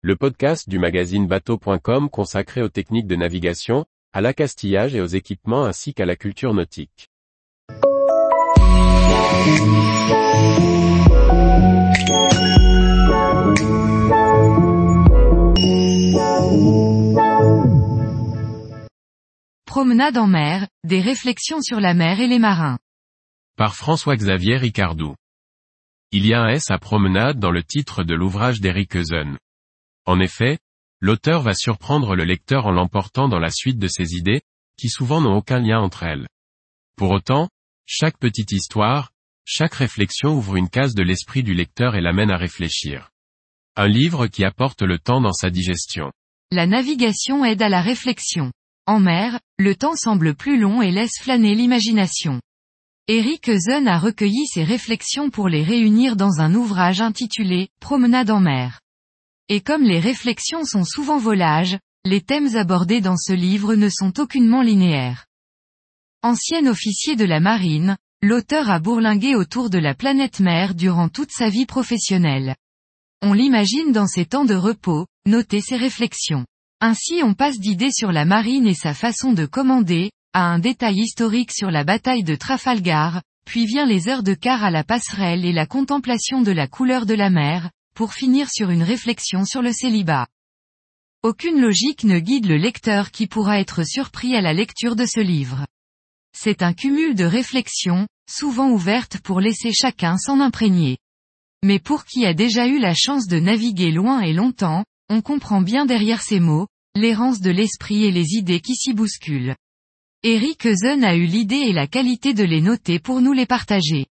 [0.00, 5.64] le podcast du magazine bateau.com consacré aux techniques de navigation, à l'accastillage et aux équipements
[5.64, 7.10] ainsi qu'à la culture nautique.
[19.66, 22.78] Promenade en mer, des réflexions sur la mer et les marins.
[23.56, 25.16] Par François-Xavier Ricardou.
[26.12, 29.38] Il y a un S à promenade dans le titre de l'ouvrage d'Eric Eusen.
[30.08, 30.58] En effet,
[31.00, 34.40] l'auteur va surprendre le lecteur en l'emportant dans la suite de ses idées,
[34.78, 36.26] qui souvent n'ont aucun lien entre elles.
[36.96, 37.50] Pour autant,
[37.84, 39.12] chaque petite histoire,
[39.44, 43.10] chaque réflexion ouvre une case de l'esprit du lecteur et l'amène à réfléchir.
[43.76, 46.10] Un livre qui apporte le temps dans sa digestion.
[46.52, 48.50] La navigation aide à la réflexion.
[48.86, 52.40] En mer, le temps semble plus long et laisse flâner l'imagination.
[53.08, 58.40] Eric Eusen a recueilli ses réflexions pour les réunir dans un ouvrage intitulé Promenade en
[58.40, 58.80] mer.
[59.50, 64.20] Et comme les réflexions sont souvent volages, les thèmes abordés dans ce livre ne sont
[64.20, 65.26] aucunement linéaires.
[66.22, 71.30] Ancien officier de la marine, l'auteur a bourlingué autour de la planète mer durant toute
[71.30, 72.56] sa vie professionnelle.
[73.22, 76.44] On l'imagine dans ses temps de repos, noter ses réflexions.
[76.80, 80.98] Ainsi on passe d'idées sur la marine et sa façon de commander, à un détail
[80.98, 85.44] historique sur la bataille de Trafalgar, puis vient les heures de quart à la passerelle
[85.44, 89.60] et la contemplation de la couleur de la mer, pour finir sur une réflexion sur
[89.60, 90.28] le célibat.
[91.24, 95.18] Aucune logique ne guide le lecteur qui pourra être surpris à la lecture de ce
[95.18, 95.66] livre.
[96.32, 100.98] C'est un cumul de réflexions, souvent ouvertes pour laisser chacun s'en imprégner.
[101.64, 105.60] Mais pour qui a déjà eu la chance de naviguer loin et longtemps, on comprend
[105.60, 109.56] bien derrière ces mots, l'errance de l'esprit et les idées qui s'y bousculent.
[110.22, 114.06] Eric Eusen a eu l'idée et la qualité de les noter pour nous les partager.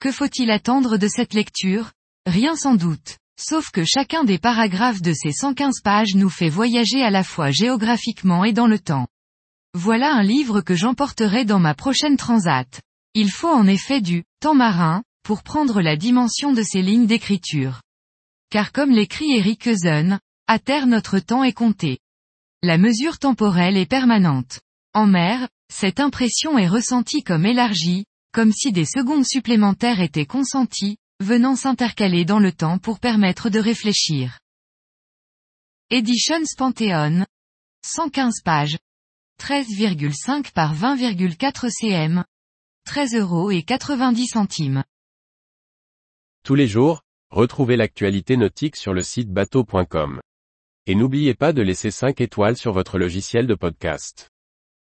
[0.00, 1.92] Que faut-il attendre de cette lecture?
[2.26, 3.18] Rien sans doute.
[3.38, 7.50] Sauf que chacun des paragraphes de ces 115 pages nous fait voyager à la fois
[7.50, 9.06] géographiquement et dans le temps.
[9.74, 12.80] Voilà un livre que j'emporterai dans ma prochaine transat.
[13.14, 17.82] Il faut en effet du temps marin, pour prendre la dimension de ces lignes d'écriture.
[18.50, 20.18] Car comme l'écrit Eric Eusen,
[20.48, 21.98] à terre notre temps est compté.
[22.62, 24.60] La mesure temporelle est permanente.
[24.94, 30.96] En mer, cette impression est ressentie comme élargie, comme si des secondes supplémentaires étaient consenties,
[31.20, 34.38] venant s'intercaler dans le temps pour permettre de réfléchir.
[35.90, 37.24] Editions Panthéon.
[37.84, 38.76] 115 pages.
[39.40, 42.24] 13,5 par 20,4 cm.
[42.84, 44.84] 13 euros et 90 centimes.
[46.44, 50.20] Tous les jours, retrouvez l'actualité nautique sur le site bateau.com.
[50.86, 54.28] Et n'oubliez pas de laisser 5 étoiles sur votre logiciel de podcast.